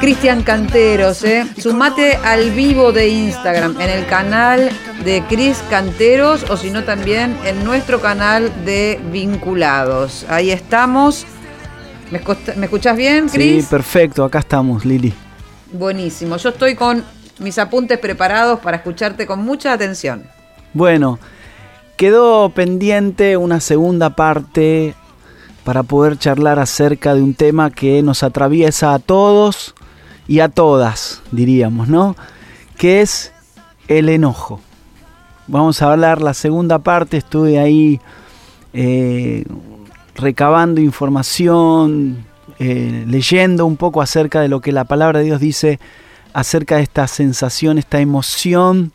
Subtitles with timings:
[0.00, 1.46] Cristian Canteros, ¿eh?
[1.58, 4.70] Sumate al vivo de Instagram, en el canal
[5.04, 10.26] de Cris Canteros o si no también en nuestro canal de Vinculados.
[10.28, 11.26] Ahí estamos.
[12.10, 12.20] ¿Me,
[12.56, 13.64] ¿me escuchás bien, Cris?
[13.64, 15.12] Sí, perfecto, acá estamos, Lili.
[15.72, 17.04] Buenísimo, yo estoy con
[17.38, 20.24] mis apuntes preparados para escucharte con mucha atención.
[20.72, 21.18] Bueno,
[21.96, 24.94] quedó pendiente una segunda parte
[25.66, 29.74] para poder charlar acerca de un tema que nos atraviesa a todos
[30.28, 32.14] y a todas, diríamos, ¿no?
[32.78, 33.32] Que es
[33.88, 34.60] el enojo.
[35.48, 38.00] Vamos a hablar la segunda parte, estuve ahí
[38.74, 39.44] eh,
[40.14, 42.24] recabando información,
[42.60, 45.80] eh, leyendo un poco acerca de lo que la palabra de Dios dice
[46.32, 48.92] acerca de esta sensación, esta emoción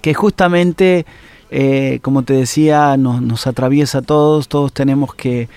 [0.00, 1.04] que justamente
[1.50, 5.48] eh, como te decía, nos, atraviesa a todos, todos tenemos que,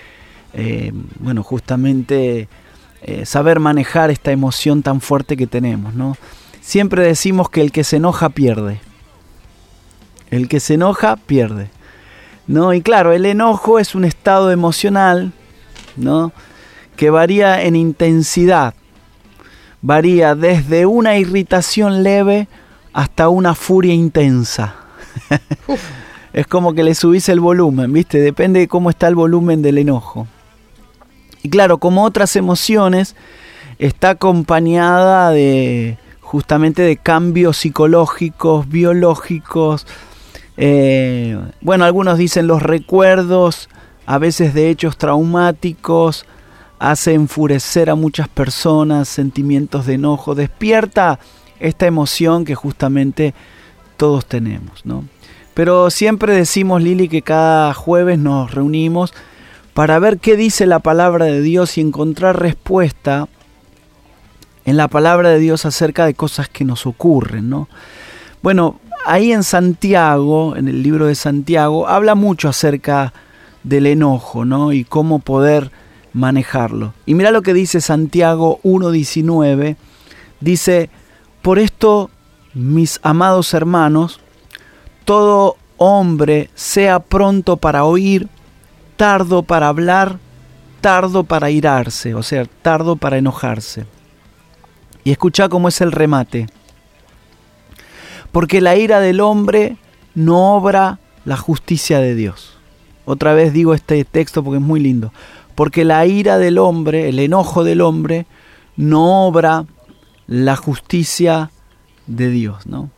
[0.52, 2.48] eh, bueno, justamente
[3.02, 6.16] eh, saber manejar esta emoción tan fuerte que tenemos, ¿no?
[6.60, 8.80] Siempre decimos que el que se enoja pierde.
[10.30, 11.70] El que se enoja pierde.
[12.46, 12.74] ¿No?
[12.74, 15.32] Y claro, el enojo es un estado emocional,
[15.96, 16.32] ¿no?
[16.96, 18.74] Que varía en intensidad.
[19.82, 22.48] Varía desde una irritación leve
[22.92, 24.74] hasta una furia intensa
[26.32, 28.20] es como que le subís el volumen, ¿viste?
[28.20, 30.26] Depende de cómo está el volumen del enojo.
[31.42, 33.16] Y claro, como otras emociones,
[33.78, 39.86] está acompañada de justamente de cambios psicológicos, biológicos.
[40.56, 43.68] Eh, bueno, algunos dicen los recuerdos,
[44.06, 46.26] a veces de hechos traumáticos,
[46.78, 51.18] hace enfurecer a muchas personas, sentimientos de enojo, despierta
[51.58, 53.34] esta emoción que justamente
[54.00, 55.04] todos tenemos, ¿no?
[55.52, 59.12] Pero siempre decimos, Lili, que cada jueves nos reunimos
[59.74, 63.28] para ver qué dice la palabra de Dios y encontrar respuesta
[64.64, 67.68] en la palabra de Dios acerca de cosas que nos ocurren, ¿no?
[68.42, 73.12] Bueno, ahí en Santiago, en el libro de Santiago, habla mucho acerca
[73.64, 74.72] del enojo, ¿no?
[74.72, 75.70] Y cómo poder
[76.14, 76.94] manejarlo.
[77.04, 79.76] Y mira lo que dice Santiago 1.19.
[80.40, 80.88] Dice,
[81.42, 82.08] por esto
[82.54, 84.20] mis amados hermanos,
[85.04, 88.28] todo hombre sea pronto para oír,
[88.96, 90.18] tardo para hablar,
[90.80, 93.86] tardo para irarse, o sea, tardo para enojarse.
[95.04, 96.46] Y escucha cómo es el remate.
[98.32, 99.76] Porque la ira del hombre
[100.14, 102.58] no obra la justicia de Dios.
[103.04, 105.12] Otra vez digo este texto porque es muy lindo.
[105.54, 108.26] Porque la ira del hombre, el enojo del hombre,
[108.76, 109.64] no obra
[110.26, 111.50] la justicia
[112.10, 112.90] de Dios, ¿no?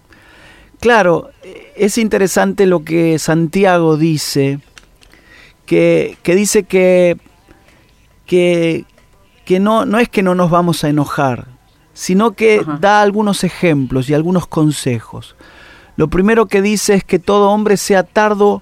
[0.80, 1.30] Claro,
[1.76, 4.58] es interesante lo que Santiago dice,
[5.64, 7.16] que, dice que,
[8.26, 8.84] que,
[9.44, 11.46] que, no, no es que no nos vamos a enojar,
[11.94, 15.36] sino que da algunos ejemplos y algunos consejos.
[15.96, 18.60] Lo primero que dice es que todo hombre sea tardo,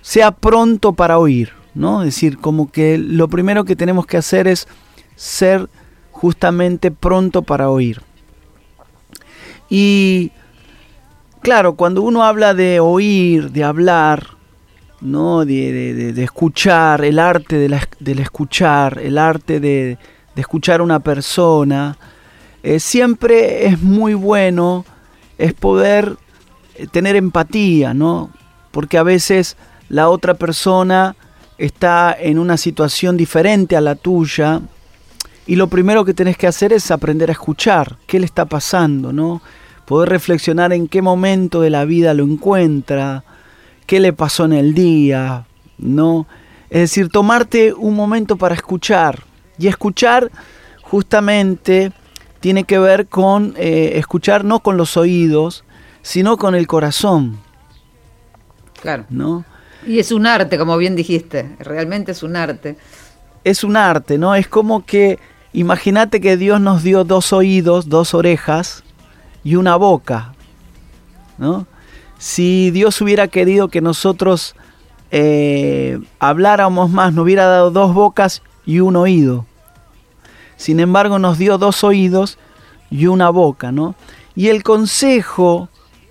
[0.00, 2.02] sea pronto para oír, ¿no?
[2.02, 4.66] Es decir, como que lo primero que tenemos que hacer es
[5.14, 5.68] ser
[6.10, 8.02] justamente pronto para oír.
[9.74, 10.32] Y
[11.40, 14.36] claro, cuando uno habla de oír, de hablar,
[15.00, 15.46] ¿no?
[15.46, 19.96] de, escuchar, el arte del escuchar, el arte de,
[20.36, 21.96] escuchar a una persona,
[22.62, 24.84] eh, siempre es muy bueno,
[25.38, 26.18] es poder
[26.74, 28.28] eh, tener empatía, ¿no?
[28.72, 29.56] Porque a veces
[29.88, 31.16] la otra persona
[31.56, 34.60] está en una situación diferente a la tuya
[35.46, 39.14] y lo primero que tenés que hacer es aprender a escuchar qué le está pasando,
[39.14, 39.40] ¿no?
[39.92, 43.24] Poder reflexionar en qué momento de la vida lo encuentra,
[43.84, 45.44] qué le pasó en el día,
[45.76, 46.26] ¿no?
[46.70, 49.22] Es decir, tomarte un momento para escuchar.
[49.58, 50.30] Y escuchar
[50.80, 51.92] justamente
[52.40, 55.62] tiene que ver con eh, escuchar no con los oídos,
[56.00, 57.38] sino con el corazón.
[58.80, 59.04] Claro.
[59.10, 59.44] ¿No?
[59.86, 62.78] Y es un arte, como bien dijiste, realmente es un arte.
[63.44, 64.34] Es un arte, ¿no?
[64.34, 65.18] Es como que,
[65.52, 68.81] imagínate que Dios nos dio dos oídos, dos orejas,
[69.44, 70.34] y una boca.
[71.38, 71.66] ¿no?
[72.18, 74.54] Si Dios hubiera querido que nosotros
[75.10, 79.46] eh, habláramos más, nos hubiera dado dos bocas y un oído.
[80.56, 82.38] Sin embargo, nos dio dos oídos
[82.90, 83.94] y una boca, ¿no?
[84.34, 85.68] Y el consejo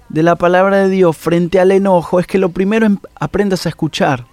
[0.10, 3.70] de la palabra de Dios frente al enojo es que lo primero em, aprendas a
[3.70, 4.26] escuchar.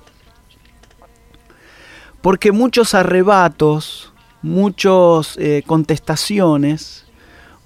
[2.21, 4.13] Porque muchos arrebatos,
[4.43, 7.07] muchas eh, contestaciones,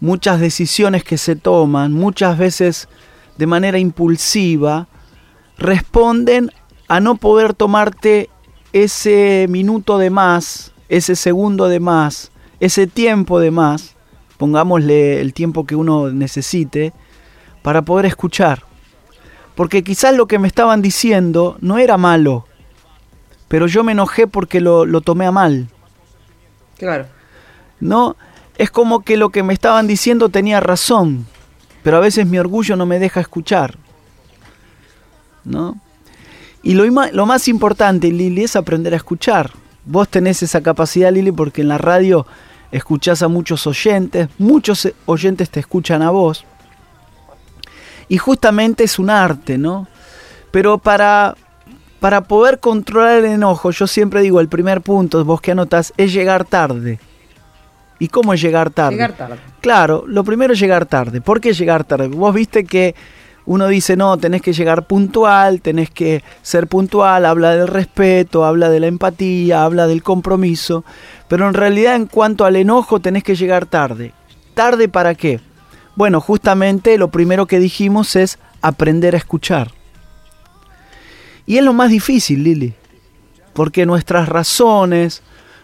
[0.03, 2.89] muchas decisiones que se toman, muchas veces
[3.39, 4.89] de manera impulsiva,
[5.57, 6.51] responden
[6.89, 8.29] a no poder tomarte
[8.73, 13.95] ese minuto de más, ese segundo de más, ese tiempo de más,
[14.39, 16.93] pongámosle el tiempo que uno necesite,
[17.63, 18.65] para poder escuchar.
[19.55, 22.49] Porque quizás lo que me estaban diciendo no era malo,
[23.47, 25.69] pero yo me enojé porque lo, lo tomé a mal.
[26.77, 27.07] Claro.
[27.79, 28.17] ¿No?
[28.59, 31.27] Es como que lo que me estaban diciendo tenía razón,
[31.83, 33.77] pero a veces mi orgullo no me deja escuchar.
[35.45, 35.81] ¿No?
[36.63, 39.51] Y lo, más importante, Lili, es aprender a escuchar.
[39.85, 42.25] Vos tenés esa capacidad, Lili, porque en la radio
[42.71, 46.45] escuchás a muchos oyentes, muchos oyentes te escuchan a vos.
[48.09, 49.89] Y justamente es un arte, ¿no?
[50.53, 51.35] Pero para,
[51.99, 56.13] para poder controlar el enojo, yo siempre digo, el primer punto, vos que anotás, es
[56.13, 57.01] llegar tarde.
[57.99, 58.97] ¿Y cómo es llegar tarde?
[58.97, 59.37] Llegar tarde.
[59.61, 61.21] Claro, lo primero es llegar tarde.
[61.21, 62.09] ¿Por qué llegar tarde?
[62.09, 62.95] Vos viste que
[63.45, 68.69] uno dice, no, tenés que llegar puntual, tenés que ser puntual, habla del respeto, habla
[68.71, 70.85] de la empatía, habla del compromiso,
[71.29, 74.13] pero en realidad en cuanto al enojo tenés que llegar tarde.
[74.55, 75.41] ¿Tarde para qué?
[75.97, 79.73] Bueno, justamente lo primero que dijimos es aprender a escuchar.
[81.45, 82.75] Y es lo más difícil, Lili,
[83.53, 85.23] porque nuestras razones,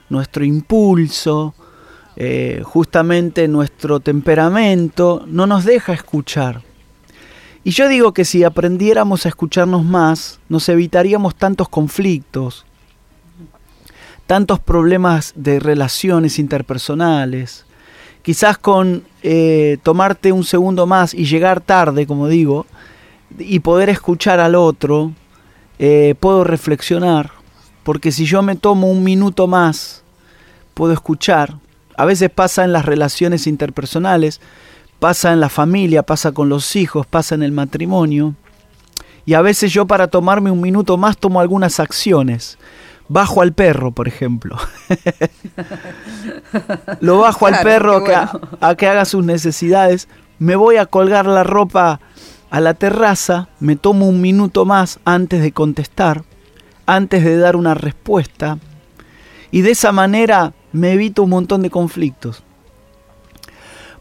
[0.08, 1.54] nuestro impulso,
[2.20, 6.62] eh, justamente nuestro temperamento no nos deja escuchar.
[7.62, 12.66] Y yo digo que si aprendiéramos a escucharnos más, nos evitaríamos tantos conflictos,
[14.26, 17.64] tantos problemas de relaciones interpersonales,
[18.22, 22.66] quizás con eh, tomarte un segundo más y llegar tarde, como digo,
[23.38, 25.12] y poder escuchar al otro,
[25.78, 27.30] eh, puedo reflexionar,
[27.84, 30.02] porque si yo me tomo un minuto más,
[30.74, 31.54] puedo escuchar.
[31.98, 34.40] A veces pasa en las relaciones interpersonales,
[35.00, 38.36] pasa en la familia, pasa con los hijos, pasa en el matrimonio.
[39.26, 42.56] Y a veces yo para tomarme un minuto más tomo algunas acciones
[43.08, 44.56] bajo al perro, por ejemplo.
[47.00, 48.04] Lo bajo al perro
[48.60, 50.06] a, que haga sus necesidades.
[50.38, 51.98] Me voy a colgar la ropa
[52.48, 56.22] a la terraza, me tomo un minuto más antes de contestar,
[56.86, 58.58] antes de dar una respuesta.
[59.50, 62.42] Y de esa manera me evito un montón de conflictos.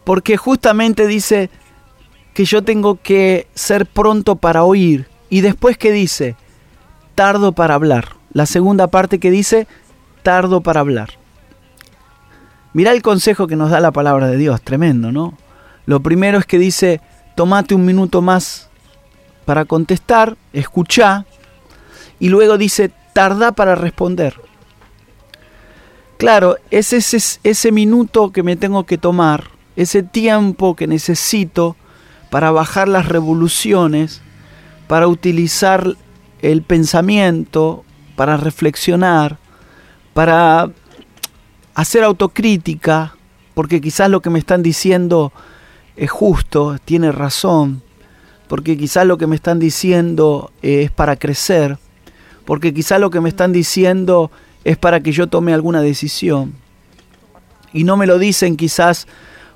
[0.03, 1.49] Porque justamente dice
[2.33, 5.07] que yo tengo que ser pronto para oír.
[5.29, 6.35] Y después que dice,
[7.15, 9.67] tardo para hablar la segunda parte que dice,
[10.21, 11.09] tardo para hablar.
[12.73, 15.35] Mirá el consejo que nos da la palabra de Dios, tremendo, ¿no?
[15.87, 17.01] Lo primero es que dice,
[17.35, 18.69] tomate un minuto más
[19.45, 21.25] para contestar, escucha,
[22.19, 24.35] y luego dice, tarda para responder.
[26.17, 31.75] Claro, es ese, minuto que me tengo que tomar, ese tiempo que necesito
[32.31, 34.21] para bajar las revoluciones,
[34.87, 35.95] para utilizar
[36.41, 37.85] el pensamiento,
[38.15, 39.37] para reflexionar,
[40.15, 40.71] para
[41.75, 43.15] hacer autocrítica,
[43.53, 45.31] porque quizás lo que me están diciendo
[45.95, 47.83] es justo, tiene razón,
[48.47, 51.77] porque quizás lo que me están diciendo es para crecer,
[52.43, 54.31] porque quizás lo que me están diciendo
[54.67, 56.53] es para que yo tome alguna decisión.
[57.71, 59.07] Y no me lo dicen quizás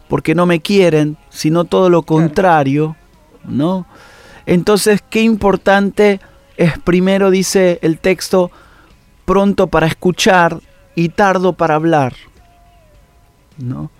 [0.07, 2.95] porque no me quieren, sino todo lo contrario,
[3.43, 3.85] ¿no?
[4.45, 6.21] Entonces, qué importante
[6.55, 8.51] es primero, dice el texto,
[9.25, 10.61] pronto para escuchar
[10.95, 12.13] y tardo para hablar.
[13.57, 13.91] ¿No?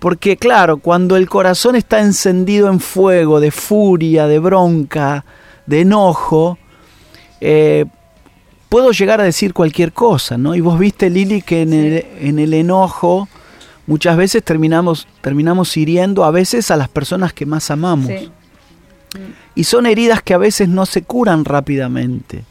[0.00, 5.24] Porque claro, cuando el corazón está encendido en fuego, de furia, de bronca,
[5.64, 6.58] de enojo,
[7.40, 7.86] eh,
[8.72, 10.54] puedo llegar a decir cualquier cosa, ¿no?
[10.54, 13.28] Y vos viste, Lili, que en, el, en el enojo
[13.86, 18.10] muchas veces terminamos, terminamos hiriendo a veces a las personas que más amamos.
[19.54, 22.44] Y son heridas que a veces no se curan rápidamente.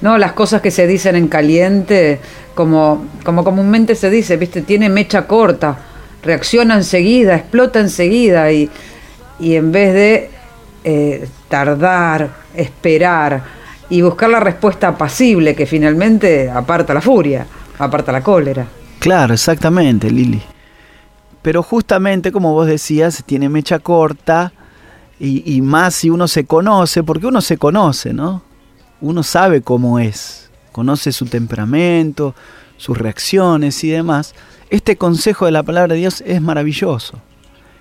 [0.00, 2.18] No, las cosas que se dicen en caliente,
[2.54, 5.76] como, como comúnmente se dice, viste, tiene mecha corta,
[6.22, 8.70] reacciona enseguida, explota enseguida y,
[9.38, 10.30] y en vez de
[10.82, 13.61] eh, tardar, esperar
[13.92, 17.46] y buscar la respuesta apacible que finalmente aparta la furia,
[17.78, 18.66] aparta la cólera.
[18.98, 20.40] Claro, exactamente, Lili.
[21.42, 24.50] Pero justamente, como vos decías, tiene mecha corta,
[25.20, 28.42] y, más si uno se conoce, porque uno se conoce, ¿no?
[29.02, 32.34] Uno sabe cómo es, conoce su temperamento,
[32.78, 34.34] sus reacciones y demás.
[34.70, 37.20] Este consejo de la palabra de Dios es maravilloso,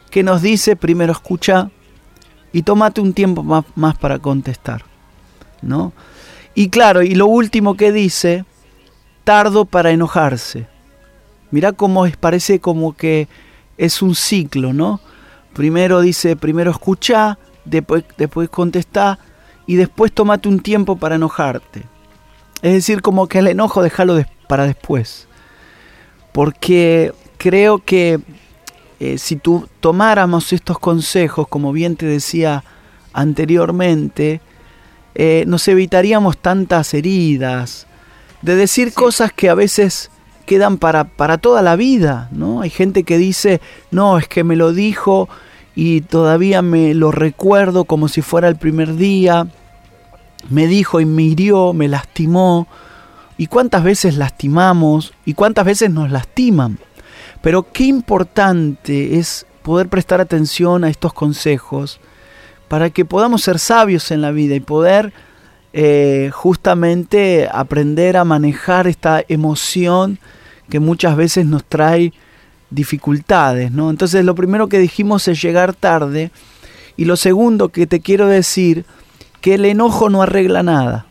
[0.10, 1.72] que nos dice primero escucha
[2.52, 4.84] y tómate un tiempo más, más para contestar,
[5.62, 5.94] ¿no?
[6.54, 8.46] Y claro, y lo último que dice,
[9.24, 10.68] tardo para enojarse.
[11.52, 13.28] Mirá cómo es, parece como que
[13.78, 15.00] es un ciclo, ¿no?
[15.54, 19.20] Primero dice, primero escucha, después, después contesta
[19.66, 21.84] y después tómate un tiempo para enojarte.
[22.62, 25.28] Es decir, como que el enojo déjalo para después.
[26.32, 28.20] Porque creo que
[29.00, 32.64] eh, si tú tomáramos estos consejos, como bien te decía
[33.14, 34.42] anteriormente,
[35.16, 37.88] eh, nos evitaríamos tantas heridas,
[38.42, 40.10] de decir cosas que a veces
[40.46, 42.62] quedan para, para toda la vida, ¿no?
[42.62, 45.30] Hay gente que dice, no, es que me lo dijo
[45.76, 49.48] y todavía me lo recuerdo como si fuera el primer día,
[50.50, 52.68] me dijo y me hirió, me lastimó,
[53.38, 56.80] y cuántas veces lastimamos y cuántas veces nos lastiman.
[57.42, 62.00] Pero qué importante es poder prestar atención a estos consejos
[62.72, 65.12] para que podamos ser sabios en la vida y poder
[65.74, 70.20] eh, justamente aprender a manejar esta emoción
[70.70, 72.14] que muchas veces nos trae
[72.70, 73.90] dificultades, ¿no?
[73.90, 76.32] Entonces lo primero que dijimos es llegar tarde
[76.96, 78.86] y lo segundo que te quiero decir
[79.42, 81.08] que el enojo no arregla nada.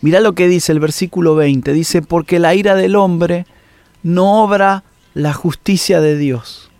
[0.00, 3.46] Mira lo que dice el versículo 20, dice, porque la ira del hombre
[4.02, 4.82] no obra
[5.14, 6.71] la justicia de Dios.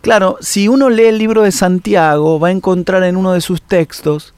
[0.00, 3.60] Claro, si uno lee el libro de Santiago, va a encontrar en uno de sus
[3.62, 4.34] textos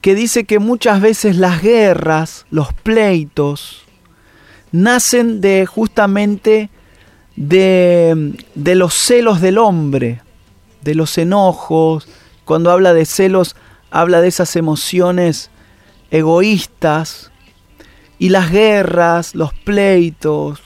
[0.00, 3.84] que dice que muchas veces las guerras, los pleitos,
[4.72, 6.68] nacen de justamente
[7.36, 10.20] de, de los celos del hombre,
[10.82, 12.06] de los enojos.
[12.44, 13.56] Cuando habla de celos,
[13.90, 15.50] habla de esas emociones
[16.10, 17.30] egoístas.
[18.18, 20.60] Y las guerras, los pleitos,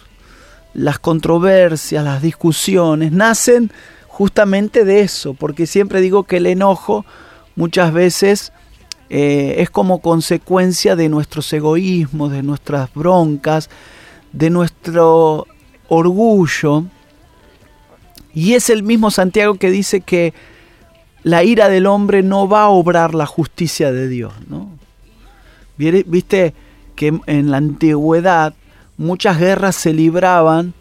[0.74, 3.72] las controversias, las discusiones, nacen
[4.18, 7.06] justamente de eso, porque siempre digo que el enojo
[7.54, 8.52] muchas veces
[9.10, 13.70] eh, es como consecuencia de nuestros egoísmos, de nuestras broncas,
[14.32, 15.46] de nuestro
[15.86, 16.86] orgullo.
[18.34, 20.34] Y es el mismo Santiago que dice que
[21.22, 24.32] la ira del hombre no va a obrar la justicia de Dios.
[24.48, 24.68] ¿no?
[25.76, 26.54] Viste
[26.96, 28.52] que en la antigüedad
[28.96, 30.74] muchas guerras se libraban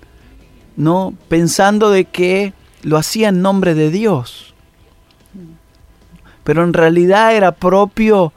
[0.76, 1.14] ¿no?
[1.30, 4.54] pensando de que lo hacía en nombre de Dios
[6.48, 8.32] pero en realidad era propio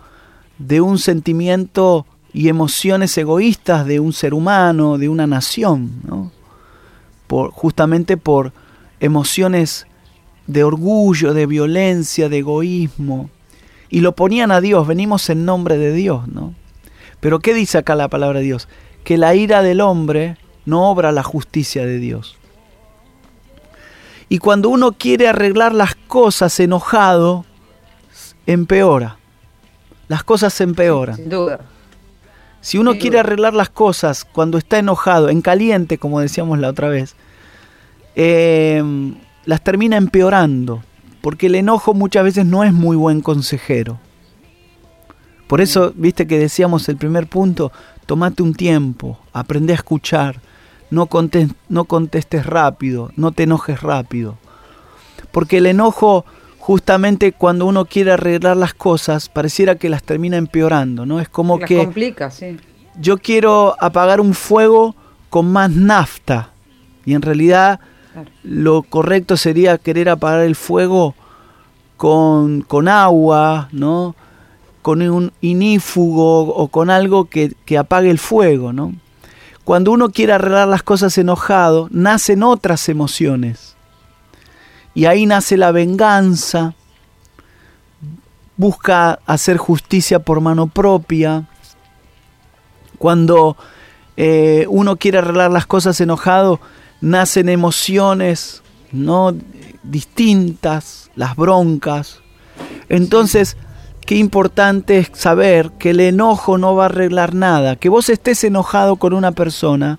[0.59, 6.33] de un sentimiento y emociones egoístas de un ser humano, de una nación, ¿no?
[7.53, 8.53] justamente por
[8.99, 9.87] emociones
[10.49, 13.31] de orgullo, de violencia, de egoísmo,
[13.91, 16.53] y lo ponían a Dios, venimos en nombre de Dios, ¿no?
[17.21, 18.67] Pero ¿qué dice acá la palabra de Dios?
[19.05, 22.40] Que la ira del hombre no obra la justicia de Dios.
[24.33, 27.45] Y cuando uno quiere arreglar las cosas enojado,
[28.47, 29.19] empeora.
[30.07, 31.17] Las cosas se empeoran.
[31.17, 31.61] Sin duda.
[32.61, 36.89] Si uno quiere arreglar las cosas cuando está enojado, en caliente, como decíamos la otra
[36.89, 37.17] vez,
[38.15, 40.85] em, las termina empeorando.
[41.23, 43.99] Porque el enojo muchas veces no es muy buen consejero.
[45.49, 47.73] Por eso, viste que decíamos el primer punto,
[48.07, 50.41] tomate un tiempo, aprende a escuchar,
[50.91, 51.09] no,
[51.69, 54.37] no contestes rápido, no te enojes rápido.
[55.33, 56.25] Porque el enojo
[56.61, 61.19] justamente cuando uno quiere arreglar las cosas, pareciera que las termina empeorando, ¿no?
[61.19, 61.79] Es como que...
[61.79, 62.59] complica, sí.
[63.01, 64.95] Yo quiero apagar un fuego
[65.31, 66.51] con más nafta
[67.05, 67.81] y en realidad
[68.43, 71.15] lo correcto sería querer apagar el fuego
[71.97, 74.15] con, con agua, ¿no?
[74.83, 78.93] Con un inífugo o con algo que, que apague el fuego, ¿no?
[79.71, 83.77] Cuando uno quiere arreglar las cosas enojado, nacen otras emociones
[84.95, 86.75] y ahí nace la venganza,
[88.57, 91.49] busca hacer justicia por mano propia.
[92.99, 93.57] Cuando
[94.17, 96.59] eh, uno quiere arreglar las cosas enojado,
[97.01, 99.37] nacen emociones no
[99.85, 102.19] distintas, las broncas.
[102.89, 103.57] Entonces,
[104.07, 107.77] qué importante es saber que el enojo no va a arreglar nada.
[107.77, 109.99] Que vos estés enojado con una persona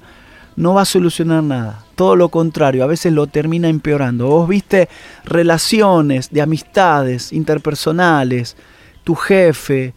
[0.55, 4.25] no va a solucionar nada todo lo contrario, a veces lo termina empeorando.
[4.25, 4.89] Vos viste
[5.24, 8.58] relaciones de amistades interpersonales,
[9.03, 9.93] tu jefe,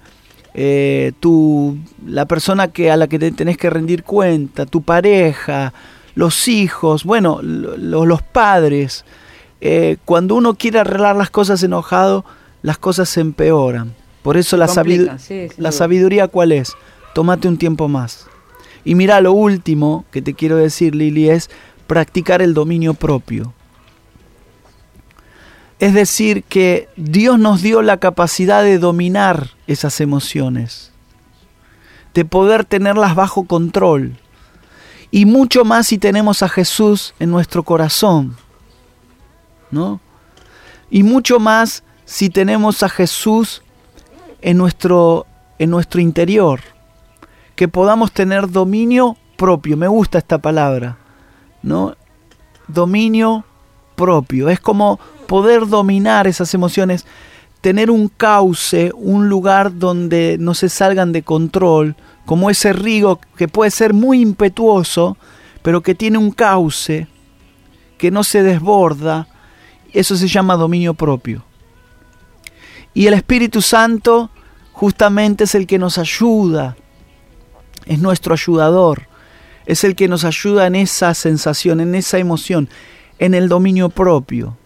[0.52, 5.72] eh, tu, la persona que, a la que te tenés que rendir cuenta, tu pareja,
[6.14, 9.06] los hijos, bueno, los padres.
[9.62, 12.26] Eh, cuando uno quiere arreglar las cosas enojado,
[12.64, 13.94] las cosas se empeoran.
[14.22, 14.66] Por eso la,
[15.58, 16.72] la sabiduría, ¿cuál es?
[17.14, 18.26] Tómate un tiempo más.
[18.86, 21.50] Y mira, lo último que te quiero decir, Lili, es
[21.86, 23.52] practicar el dominio propio.
[25.78, 30.90] Es decir, que Dios nos dio la capacidad de dominar esas emociones,
[32.14, 34.16] de poder tenerlas bajo control.
[35.10, 38.36] Y mucho más si tenemos a Jesús en nuestro corazón.
[39.70, 40.00] ¿No?
[40.90, 43.62] Y mucho más si tenemos a Jesús
[44.42, 45.26] en nuestro,
[45.58, 46.60] en nuestro interior.
[47.56, 49.76] Que podamos tener dominio propio.
[49.76, 50.98] Me gusta esta palabra,
[51.62, 51.96] ¿no?
[52.68, 53.44] Dominio
[53.94, 54.48] propio.
[54.48, 57.06] Es como poder dominar esas emociones,
[57.60, 61.96] tener un cauce, un lugar donde no se salgan de control,
[62.26, 65.16] como ese río que puede ser muy impetuoso,
[65.62, 67.06] pero que tiene un cauce,
[67.98, 69.28] que no se desborda.
[69.92, 71.44] Eso se llama dominio propio.
[72.94, 74.30] Y el Espíritu Santo
[74.72, 76.76] justamente es el que nos ayuda,
[77.86, 79.08] es nuestro ayudador,
[79.66, 82.68] es el que nos ayuda en esa sensación, en esa emoción,
[83.18, 84.56] en el dominio propio,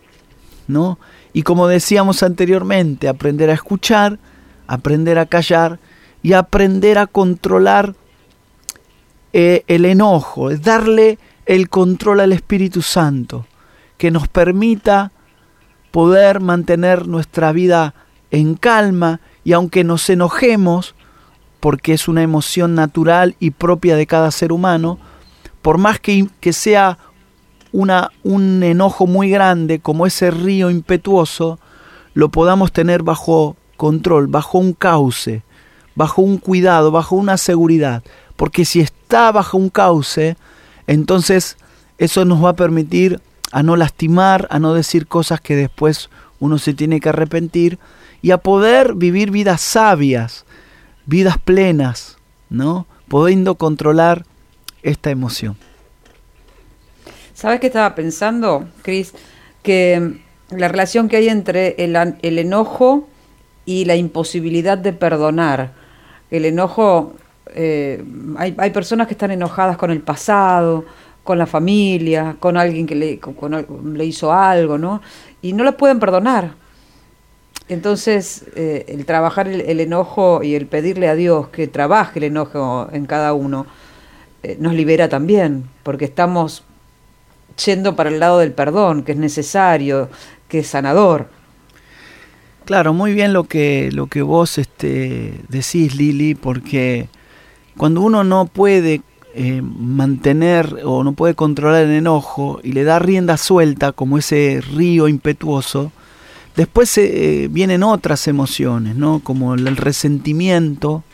[0.67, 0.99] ¿no?
[1.33, 4.19] Y como decíamos anteriormente, aprender a escuchar,
[4.67, 5.79] aprender a callar
[6.23, 7.95] y aprender a controlar
[9.33, 13.47] eh, el enojo, darle el control al Espíritu Santo,
[13.97, 15.13] que nos permita
[15.91, 17.95] poder mantener nuestra vida
[18.31, 20.95] en calma y aunque nos enojemos,
[21.61, 24.99] porque es una emoción natural y propia de cada ser humano,
[25.63, 26.99] por más que, que sea
[27.73, 31.59] una, un enojo muy grande como ese río impetuoso,
[32.15, 35.43] lo podamos tener bajo control, bajo un cauce,
[35.95, 38.03] bajo un cuidado, bajo una seguridad.
[38.37, 40.37] Porque si está bajo un cauce,
[40.87, 41.57] entonces
[41.99, 43.21] eso nos va a permitir
[43.53, 47.79] a no lastimar, a no decir cosas que después uno se tiene que arrepentir
[48.23, 50.45] y a poder vivir vidas sabias,
[51.07, 52.19] vidas plenas,
[52.51, 52.87] ¿no?
[53.09, 54.25] Pudiendo controlar
[54.83, 55.57] esta emoción.
[57.35, 59.15] ¿Sabes qué estaba pensando, Cris?
[59.63, 63.09] Que la relación que hay entre el, el, enojo
[63.65, 65.73] y la imposibilidad de perdonar.
[66.31, 67.15] El enojo,
[67.55, 68.03] eh,
[68.37, 70.85] hay, hay, personas que están enojadas con el pasado,
[71.29, 75.03] con la familia, con alguien que le, hizo algo, ¿no?
[75.43, 76.55] Y no lo pueden perdonar.
[77.69, 82.25] Entonces, eh, el trabajar el, el, enojo y el pedirle a Dios que trabaje el
[82.25, 83.67] enojo en cada uno,
[84.43, 86.65] eh, nos libera también, porque estamos
[87.63, 90.09] yendo para el lado del perdón, que es necesario,
[90.49, 91.29] que es sanador.
[92.65, 97.11] Claro, muy bien lo que, lo que vos este, decís, Lili, porque
[97.77, 99.03] cuando uno no puede
[99.35, 104.63] eh, mantener o no puede controlar el enojo y le da rienda suelta como ese
[104.75, 105.93] río impetuoso,
[106.57, 109.21] después eh, vienen otras emociones, ¿no?
[109.21, 111.05] Como el resentimiento,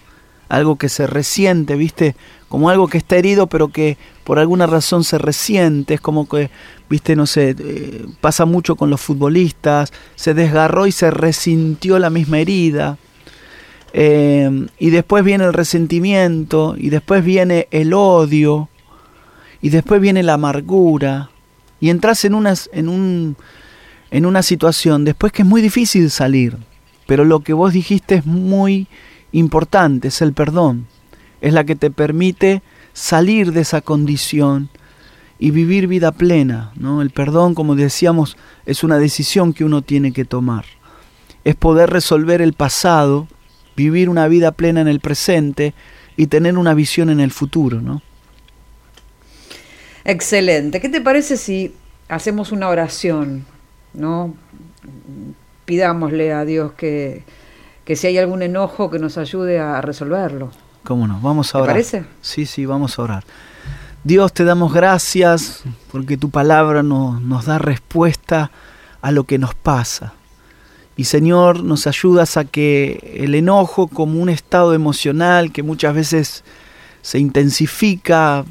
[0.49, 2.17] algo que se resiente, ¿viste?
[2.49, 6.51] Como algo que está herido pero que por alguna razón se resiente, es como que,
[6.89, 7.17] ¿viste?
[7.17, 12.39] No sé, eh, pasa mucho con los futbolistas, se desgarró y se resintió la misma
[12.39, 12.97] herida.
[13.97, 18.69] Eh, y después viene el resentimiento, y después viene el odio,
[19.63, 21.31] y después viene la amargura,
[21.79, 22.35] y entras en,
[22.73, 23.37] en, un,
[24.11, 26.57] en una situación después que es muy difícil salir,
[27.07, 28.89] pero lo que vos dijiste es muy
[29.33, 30.87] importante, es el perdón.
[31.41, 34.71] Es la que te permite salir de esa condición
[35.39, 36.73] y vivir vida plena.
[36.77, 37.03] ¿no?
[37.03, 40.65] El perdón, como decíamos, es una decisión que uno tiene que tomar.
[41.45, 43.29] Es poder resolver el pasado,
[43.77, 45.75] vivir una vida plena en el presente
[46.17, 47.81] y tener una visión en el futuro.
[47.81, 48.03] ¿no?
[50.05, 50.81] Excelente.
[50.81, 51.75] ¿Qué te parece si
[52.09, 53.47] hacemos una oración?
[53.95, 54.35] ¿no?
[55.65, 57.25] Pidámosle a Dios que,
[57.85, 60.51] que si hay algún enojo que nos ayude a resolverlo.
[60.83, 61.19] ¿Cómo no?
[61.21, 61.69] Vamos a orar.
[61.69, 62.05] ¿Te parece?
[62.21, 63.25] Sí, sí, vamos a orar.
[64.05, 68.51] Dios, te damos gracias porque tu palabra nos da respuesta
[69.01, 70.13] a lo que nos pasa.
[70.97, 76.45] Y Señor, nos ayudas a que el enojo como un estado emocional que muchas veces
[77.03, 78.45] se intensifica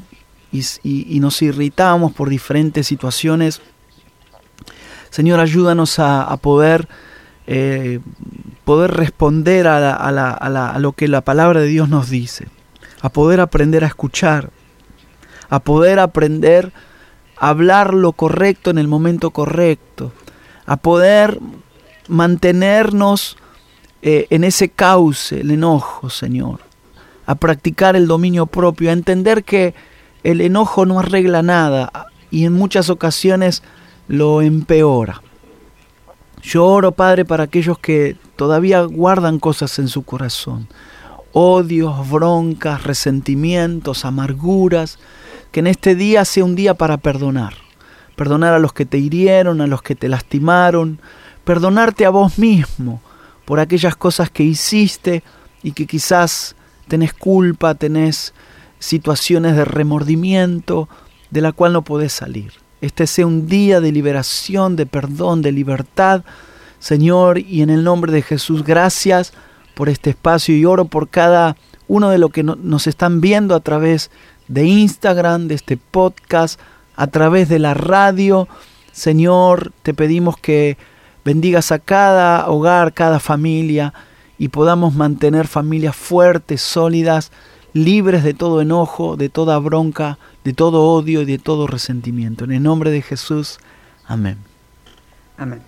[0.52, 3.60] y, nos irritamos por diferentes situaciones,
[5.10, 6.88] Señor, ayúdanos a, poder
[7.46, 8.00] eh,
[8.64, 12.48] poder responder a, lo que la palabra de Dios nos dice,
[13.00, 14.50] a poder aprender a escuchar,
[15.50, 16.72] a poder aprender
[17.36, 20.12] a hablar lo correcto en el momento correcto,
[20.66, 21.38] a poder
[22.08, 23.36] mantenernos
[24.02, 26.60] eh, en ese cauce, el enojo, Señor,
[27.26, 29.74] a practicar el dominio propio, a entender que
[30.22, 33.62] el enojo no arregla nada y en muchas ocasiones
[34.08, 35.22] lo empeora.
[36.42, 40.68] Yo oro, Padre, para aquellos que todavía guardan cosas en su corazón.
[41.32, 44.98] Odios, broncas, resentimientos, amarguras.
[45.52, 47.54] Que en este día sea un día para perdonar.
[48.14, 51.00] Perdonar a los que te hirieron, a los que te lastimaron.
[51.44, 53.00] Perdonarte a vos mismo
[53.44, 55.22] por aquellas cosas que hiciste
[55.62, 56.56] y que quizás
[56.88, 58.34] tenés culpa, tenés
[58.78, 60.88] situaciones de remordimiento
[61.30, 65.52] de la cual no podés salir este sea un día de liberación, de perdón, de
[65.52, 66.22] libertad.
[66.78, 69.32] Señor, y en el nombre de Jesús, gracias
[69.74, 71.56] por este espacio y oro por cada
[71.88, 74.10] uno de los que nos están viendo a través
[74.48, 76.60] de Instagram, de este podcast,
[76.94, 78.48] a través de la radio.
[78.92, 80.76] Señor, te pedimos que
[81.24, 83.94] bendigas a cada hogar, cada familia
[84.38, 87.32] y podamos mantener familias fuertes, sólidas,
[87.72, 92.44] libres de todo enojo, de toda bronca, de todo odio y de todo resentimiento.
[92.44, 93.58] En el nombre de Jesús,
[94.06, 94.38] amén.
[95.36, 95.60] Amén.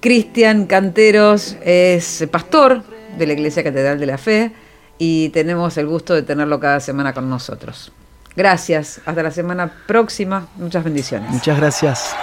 [0.00, 2.82] Cristian Canteros es pastor
[3.16, 4.52] de la Iglesia Catedral de la Fe
[4.98, 7.90] y tenemos el gusto de tenerlo cada semana con nosotros.
[8.36, 11.30] Gracias, hasta la semana próxima, muchas bendiciones.
[11.30, 12.14] Muchas gracias.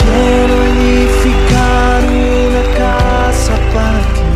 [0.00, 4.30] Quiero edificar una casa para ti,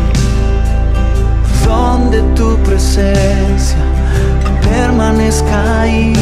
[1.65, 3.77] donde tu presencia
[4.61, 6.13] permanezca ahí.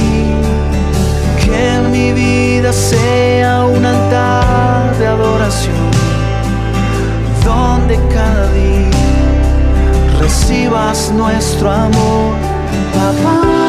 [1.43, 5.91] Que mi vida sea un altar de adoración,
[7.43, 8.89] donde cada día
[10.19, 12.33] recibas nuestro amor,
[12.93, 13.64] papá.